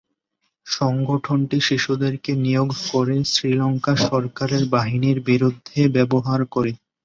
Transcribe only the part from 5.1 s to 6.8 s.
বিরুদ্ধে ব্যবহার করে।